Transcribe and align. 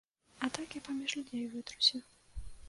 А 0.45 0.47
так 0.57 0.77
я 0.77 0.81
паміж 0.87 1.15
людзей 1.19 1.45
вытруся. 1.53 2.03